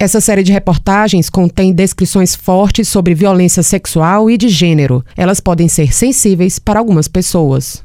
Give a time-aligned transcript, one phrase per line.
[0.00, 5.04] Essa série de reportagens contém descrições fortes sobre violência sexual e de gênero.
[5.16, 7.82] Elas podem ser sensíveis para algumas pessoas.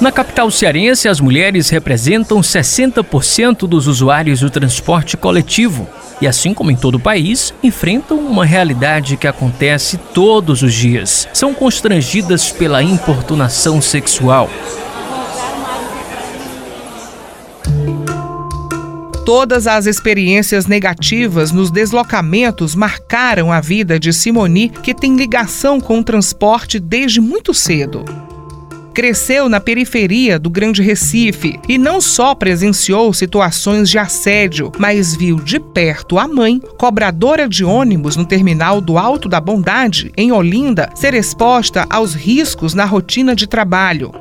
[0.00, 5.88] Na capital cearense, as mulheres representam 60% dos usuários do transporte coletivo
[6.20, 11.28] e, assim como em todo o país, enfrentam uma realidade que acontece todos os dias.
[11.32, 14.48] São constrangidas pela importunação sexual.
[19.24, 25.98] Todas as experiências negativas nos deslocamentos marcaram a vida de Simoni, que tem ligação com
[25.98, 28.04] o transporte desde muito cedo
[28.96, 35.36] cresceu na periferia do Grande Recife e não só presenciou situações de assédio, mas viu
[35.38, 40.88] de perto a mãe, cobradora de ônibus no terminal do Alto da Bondade, em Olinda,
[40.94, 44.12] ser exposta aos riscos na rotina de trabalho.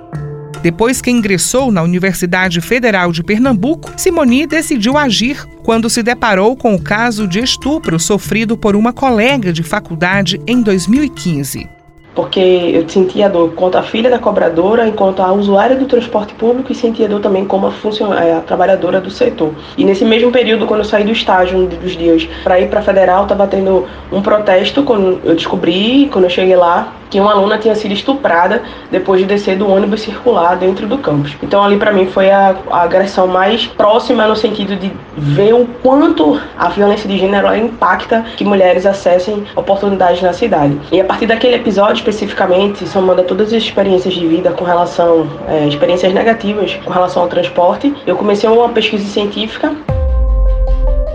[0.62, 6.76] Depois que ingressou na Universidade Federal de Pernambuco, Simoni decidiu agir quando se deparou com
[6.76, 11.74] o caso de estupro sofrido por uma colega de faculdade em 2015
[12.16, 16.71] porque eu sentia dor quanto a filha da cobradora, enquanto a usuária do transporte público
[16.71, 19.52] e sentia dor também como a, é, a trabalhadora do setor.
[19.77, 22.80] E nesse mesmo período, quando eu saí do estágio, um dos dias, para ir para
[22.80, 27.32] a Federal, estava tendo um protesto, quando eu descobri, quando eu cheguei lá, que uma
[27.32, 28.62] aluna tinha sido estuprada
[28.92, 31.36] depois de descer do ônibus circular dentro do campus.
[31.42, 35.66] Então ali para mim foi a, a, agressão mais próxima no sentido de ver o
[35.82, 40.78] quanto a violência de gênero impacta que mulheres acessem oportunidades na cidade.
[40.92, 45.68] E a partir daquele episódio especificamente, somando todas as experiências de vida com relação, é,
[45.68, 49.72] experiências negativas com relação ao transporte, eu comecei uma pesquisa científica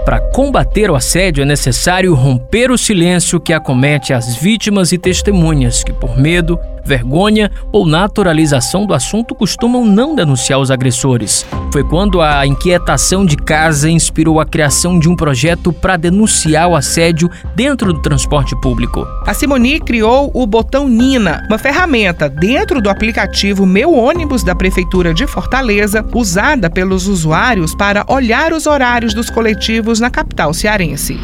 [0.05, 5.85] para combater o assédio é necessário romper o silêncio que acomete as vítimas e testemunhas
[5.85, 11.47] que, por medo, vergonha ou naturalização do assunto costumam não denunciar os agressores.
[11.73, 16.77] Foi quando a inquietação de casa inspirou a criação de um projeto para denunciar o
[16.77, 19.07] assédio dentro do transporte público.
[19.27, 25.15] A Simoni criou o botão Nina, uma ferramenta dentro do aplicativo Meu Ônibus da Prefeitura
[25.15, 31.19] de Fortaleza, usada pelos usuários para olhar os horários dos coletivos na capital cearense.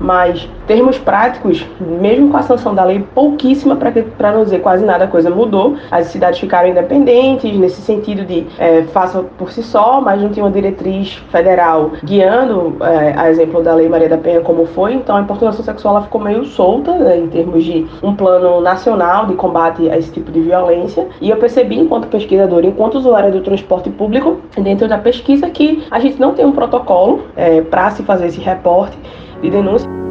[0.00, 5.04] Mas, termos práticos, mesmo com a sanção da lei, pouquíssima, para não dizer quase nada,
[5.04, 5.76] a coisa mudou.
[5.90, 10.42] As cidades ficaram independentes, nesse sentido de é, faça por si só, mas não tinha
[10.42, 14.94] uma diretriz federal guiando, é, a exemplo da Lei Maria da Penha, como foi.
[14.94, 19.26] Então, a importunação sexual ela ficou meio solta, né, em termos de um plano nacional
[19.26, 21.06] de combate a esse tipo de violência.
[21.20, 25.98] E eu percebi, enquanto pesquisadora, enquanto usuária do transporte público, dentro da pesquisa, que a
[25.98, 28.96] gente não tem um protocolo é, para se fazer esse reporte
[29.42, 30.01] de denúncia.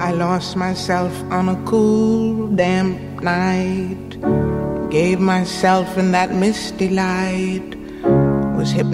[0.00, 4.18] I lost myself on a cool, damp night.
[4.88, 7.76] Gave myself in that misty light.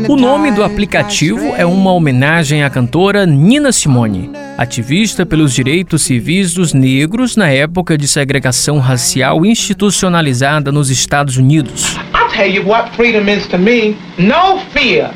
[0.08, 6.54] O nome do aplicativo é uma homenagem à cantora Nina Simone, ativista pelos direitos civis
[6.54, 11.96] dos negros na época de segregação racial institucionalizada nos Estados Unidos.
[12.14, 13.96] I'll tell you what freedom is to me.
[14.18, 15.12] No fear.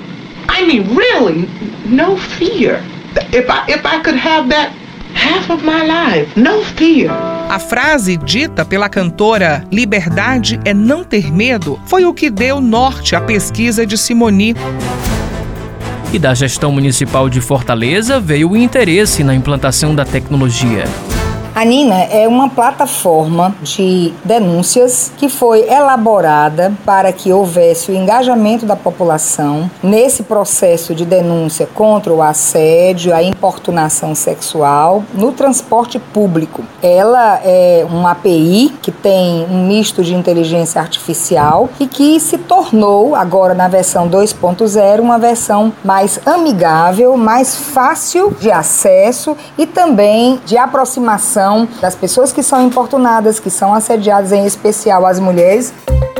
[0.49, 1.49] I mean, really,
[1.85, 2.81] no fear.
[3.33, 4.80] If I, if I could have that
[5.15, 7.11] half of my life, no fear.
[7.49, 13.17] A frase dita pela cantora Liberdade é não ter medo foi o que deu norte
[13.17, 14.55] à pesquisa de Simoni.
[16.13, 20.85] E da gestão municipal de Fortaleza veio o interesse na implantação da tecnologia.
[21.53, 28.65] A Nina é uma plataforma de denúncias que foi elaborada para que houvesse o engajamento
[28.65, 36.63] da população nesse processo de denúncia contra o assédio, a importunação sexual no transporte público.
[36.81, 43.17] Ela é uma API que tem um misto de inteligência artificial e que se tornou,
[43.17, 50.57] agora na versão 2.0, uma versão mais amigável, mais fácil de acesso e também de
[50.57, 51.40] aproximação
[51.81, 55.73] das pessoas que são importunadas, que são assediadas, em especial as mulheres.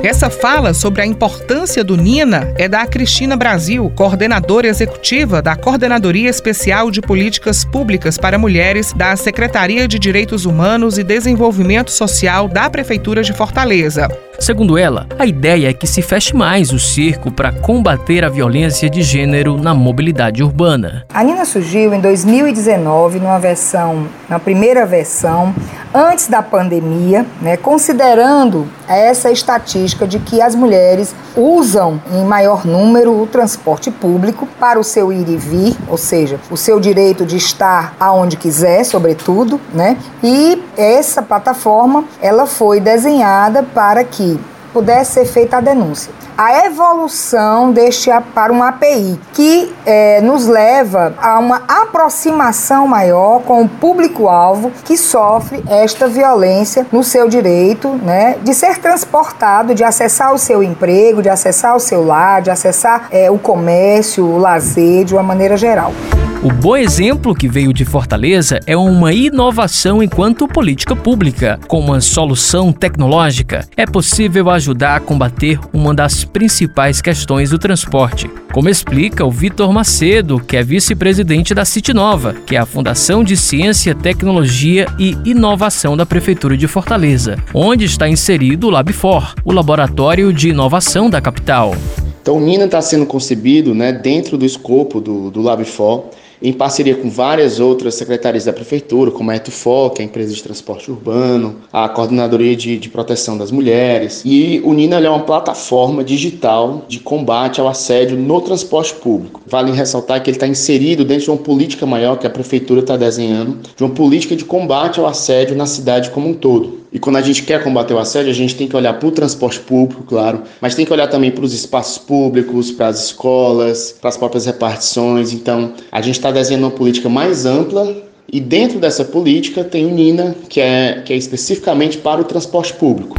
[0.03, 6.31] Essa fala sobre a importância do Nina é da Cristina Brasil, coordenadora executiva da Coordenadoria
[6.31, 12.71] Especial de Políticas Públicas para Mulheres da Secretaria de Direitos Humanos e Desenvolvimento Social da
[12.71, 14.09] Prefeitura de Fortaleza.
[14.41, 18.89] Segundo ela, a ideia é que se feche mais o cerco para combater a violência
[18.89, 21.05] de gênero na mobilidade urbana.
[21.13, 25.55] A Nina surgiu em 2019 numa versão, na primeira versão,
[25.95, 33.21] antes da pandemia, né, considerando essa estatística de que as mulheres usam em maior número
[33.21, 37.37] o transporte público para o seu ir e vir, ou seja, o seu direito de
[37.37, 39.97] estar aonde quiser, sobretudo, né?
[40.23, 44.39] E essa plataforma, ela foi desenhada para que
[44.73, 51.13] pudesse ser feita a denúncia a evolução deste para uma API, que é, nos leva
[51.21, 58.37] a uma aproximação maior com o público-alvo que sofre esta violência no seu direito né,
[58.43, 63.09] de ser transportado, de acessar o seu emprego, de acessar o seu lar, de acessar
[63.11, 65.93] é, o comércio, o lazer de uma maneira geral.
[66.43, 71.61] O bom exemplo que veio de Fortaleza é uma inovação enquanto política pública.
[71.69, 78.31] Com uma solução tecnológica, é possível ajudar a combater uma das principais questões do transporte,
[78.55, 83.23] como explica o Vitor Macedo, que é vice-presidente da City Nova, que é a Fundação
[83.23, 89.53] de Ciência, Tecnologia e Inovação da Prefeitura de Fortaleza, onde está inserido o LabFor, o
[89.53, 91.75] laboratório de inovação da capital.
[92.23, 96.05] Então, o Nina está sendo concebido né, dentro do escopo do, do LabFor
[96.43, 100.33] em parceria com várias outras secretarias da Prefeitura, como a ETUFO, que é a empresa
[100.33, 104.23] de transporte urbano, a Coordenadoria de, de Proteção das Mulheres.
[104.25, 109.41] E o Nina é uma plataforma digital de combate ao assédio no transporte público.
[109.47, 112.97] Vale ressaltar que ele está inserido dentro de uma política maior que a Prefeitura está
[112.97, 116.80] desenhando, de uma política de combate ao assédio na cidade como um todo.
[116.93, 119.13] E quando a gente quer combater o assédio, a gente tem que olhar para o
[119.13, 123.95] transporte público, claro, mas tem que olhar também para os espaços públicos, para as escolas,
[124.01, 125.33] para as próprias repartições.
[125.33, 127.97] Então, a gente está desenhando uma política mais ampla
[128.33, 132.73] e dentro dessa política tem o NINA, que é, que é especificamente para o transporte
[132.75, 133.17] público.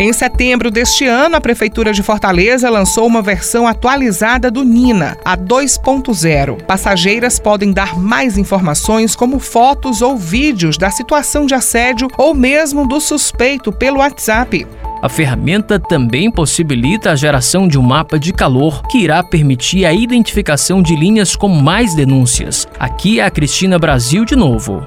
[0.00, 5.36] Em setembro deste ano, a Prefeitura de Fortaleza lançou uma versão atualizada do Nina, a
[5.36, 6.62] 2.0.
[6.62, 12.86] Passageiras podem dar mais informações, como fotos ou vídeos da situação de assédio ou mesmo
[12.86, 14.64] do suspeito pelo WhatsApp.
[15.02, 19.92] A ferramenta também possibilita a geração de um mapa de calor que irá permitir a
[19.92, 22.68] identificação de linhas com mais denúncias.
[22.78, 24.86] Aqui é a Cristina Brasil de novo.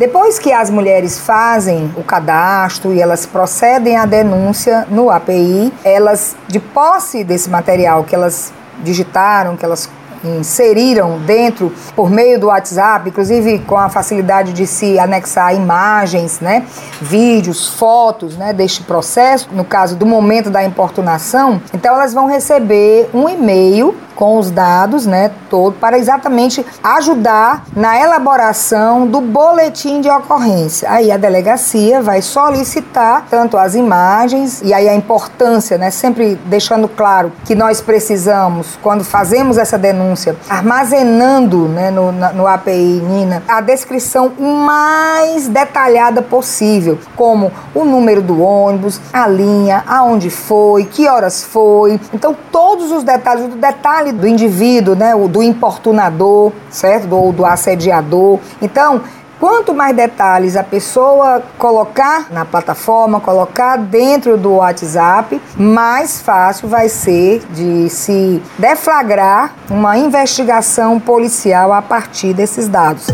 [0.00, 6.34] Depois que as mulheres fazem o cadastro e elas procedem à denúncia no API, elas,
[6.48, 8.50] de posse desse material que elas
[8.82, 9.90] digitaram, que elas
[10.24, 16.64] inseriram dentro por meio do WhatsApp, inclusive com a facilidade de se anexar imagens, né,
[17.00, 23.10] vídeos, fotos, né, deste processo, no caso do momento da importunação, então elas vão receber
[23.12, 30.10] um e-mail com os dados, né, todo para exatamente ajudar na elaboração do boletim de
[30.10, 30.90] ocorrência.
[30.90, 36.86] Aí a delegacia vai solicitar tanto as imagens e aí a importância, né, sempre deixando
[36.86, 43.62] claro que nós precisamos quando fazemos essa denúncia armazenando né, no, no API Nina a
[43.62, 51.42] descrição mais detalhada possível, como o número do ônibus, a linha, aonde foi, que horas
[51.42, 51.98] foi.
[52.12, 57.14] Então, todos os detalhes, o detalhe do indivíduo, né, do importunador, certo?
[57.14, 58.38] Ou do assediador.
[58.60, 59.02] Então,
[59.40, 66.90] Quanto mais detalhes a pessoa colocar na plataforma, colocar dentro do WhatsApp, mais fácil vai
[66.90, 73.06] ser de se deflagrar uma investigação policial a partir desses dados.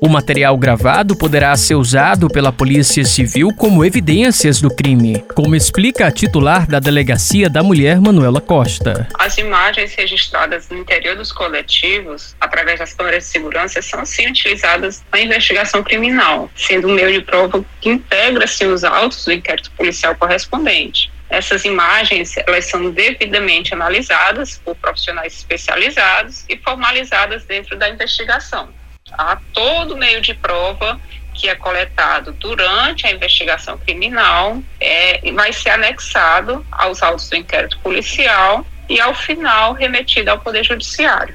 [0.00, 6.06] O material gravado poderá ser usado pela Polícia Civil como evidências do crime, como explica
[6.06, 9.08] a titular da Delegacia da Mulher, Manuela Costa.
[9.18, 15.02] As imagens registradas no interior dos coletivos, através das câmeras de segurança, são sim utilizadas
[15.10, 20.14] na investigação criminal, sendo um meio de prova que integra-se os autos do inquérito policial
[20.16, 21.10] correspondente.
[21.30, 28.68] Essas imagens elas são devidamente analisadas por profissionais especializados e formalizadas dentro da investigação
[29.16, 31.00] a todo meio de prova
[31.34, 37.78] que é coletado durante a investigação criminal é, vai ser anexado aos autos do inquérito
[37.80, 41.34] policial e, ao final, remetido ao Poder Judiciário.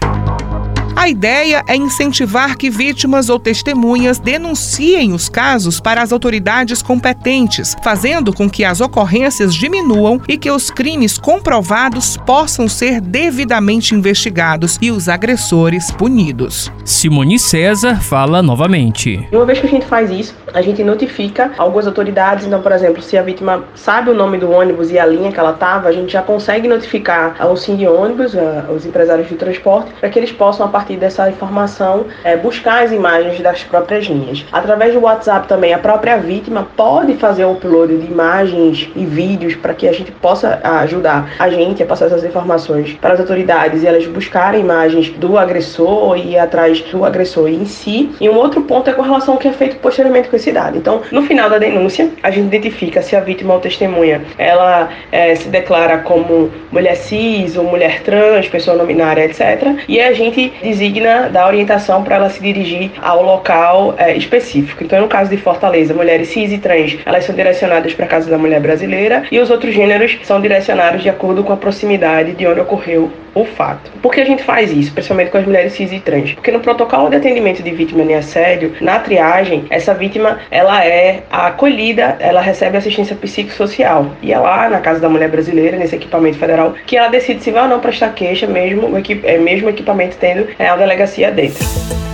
[0.96, 7.76] A ideia é incentivar que vítimas ou testemunhas denunciem os casos para as autoridades competentes,
[7.82, 14.78] fazendo com que as ocorrências diminuam e que os crimes comprovados possam ser devidamente investigados
[14.82, 16.72] e os agressores punidos.
[16.84, 19.28] Simone César fala novamente.
[19.32, 22.46] Uma vez que a gente faz isso, a gente notifica algumas autoridades.
[22.46, 25.40] Então, por exemplo, se a vítima sabe o nome do ônibus e a linha que
[25.40, 28.34] ela estava, a gente já consegue notificar ao Sim de ônibus,
[28.76, 32.92] os empresários de transporte, para que eles possam, a partir dessa informação, é, buscar as
[32.92, 34.44] imagens das próprias linhas.
[34.52, 39.56] Através do WhatsApp também, a própria vítima pode fazer o upload de imagens e vídeos
[39.56, 43.84] para que a gente possa ajudar a gente a passar essas informações para as autoridades
[43.84, 48.10] e elas buscarem imagens do agressor e ir atrás do agressor em si.
[48.20, 50.78] E um outro ponto é com relação ao que é feito posteriormente com esse dado.
[50.78, 55.36] Então, no final da denúncia, a gente identifica se a vítima ou testemunha ela é,
[55.36, 59.86] se declara como mulher cis ou mulher trans, pessoa não binária, etc.
[59.88, 64.84] E a gente designa, dá orientação para ela se dirigir ao local é, específico.
[64.84, 68.30] Então, no caso de Fortaleza, mulheres cis e trans, elas são direcionadas para a Casa
[68.30, 72.48] da Mulher Brasileira e os outros gêneros são direcionados de acordo com a proximidade de
[72.48, 73.92] onde ocorreu o fato.
[74.02, 76.34] Por que a gente faz isso, principalmente com as mulheres cis e trans?
[76.34, 81.24] Porque no protocolo de atendimento de vítima de assédio, na triagem, essa vítima ela é
[81.32, 84.12] acolhida, ela recebe assistência psicossocial.
[84.22, 87.52] E é lá na Casa da Mulher Brasileira, nesse equipamento federal, que ela decide se
[87.52, 88.92] vai ou não prestar queixa, mesmo
[89.24, 92.11] é, mesmo equipamento tendo é, a delegacia dentro.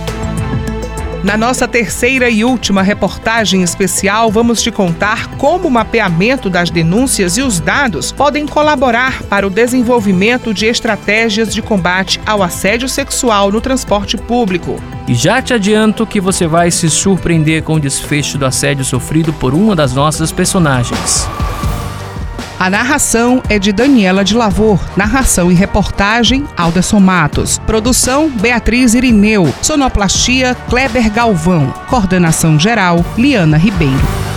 [1.24, 7.36] Na nossa terceira e última reportagem especial, vamos te contar como o mapeamento das denúncias
[7.36, 13.50] e os dados podem colaborar para o desenvolvimento de estratégias de combate ao assédio sexual
[13.50, 14.80] no transporte público.
[15.08, 19.32] E já te adianto que você vai se surpreender com o desfecho do assédio sofrido
[19.32, 21.26] por uma das nossas personagens.
[22.58, 24.80] A narração é de Daniela de Lavor.
[24.96, 27.58] Narração e reportagem, Alderson Matos.
[27.58, 29.54] Produção, Beatriz Irineu.
[29.62, 31.72] Sonoplastia, Kleber Galvão.
[31.88, 34.27] Coordenação geral, Liana Ribeiro.